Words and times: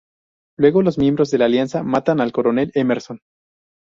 Luego 0.57 0.81
los 0.81 0.97
miembros 0.97 1.29
de 1.29 1.37
la 1.37 1.45
Alianza 1.45 1.83
matan 1.83 2.21
al 2.21 2.31
coronel 2.31 2.71
Emerson. 2.73 3.19